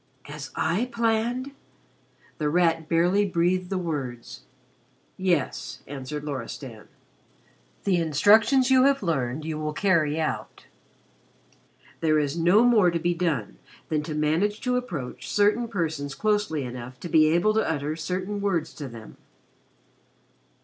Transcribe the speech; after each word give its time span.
"As 0.27 0.49
I 0.55 0.85
planned?" 0.91 1.51
The 2.39 2.49
Rat 2.49 2.89
barely 2.89 3.23
breathed 3.23 3.69
the 3.69 3.77
words. 3.77 4.45
"Yes," 5.15 5.83
answered 5.85 6.23
Loristan. 6.23 6.87
"The 7.83 7.97
instructions 7.97 8.71
you 8.71 8.85
have 8.85 9.03
learned 9.03 9.45
you 9.45 9.59
will 9.59 9.73
carry 9.73 10.19
out. 10.19 10.65
There 11.99 12.17
is 12.17 12.35
no 12.35 12.63
more 12.63 12.89
to 12.89 12.97
be 12.97 13.13
done 13.13 13.59
than 13.89 14.01
to 14.01 14.15
manage 14.15 14.59
to 14.61 14.75
approach 14.75 15.29
certain 15.29 15.67
persons 15.67 16.15
closely 16.15 16.63
enough 16.63 16.99
to 17.01 17.07
be 17.07 17.27
able 17.27 17.53
to 17.53 17.69
utter 17.69 17.95
certain 17.95 18.41
words 18.41 18.73
to 18.73 18.87
them." 18.87 19.17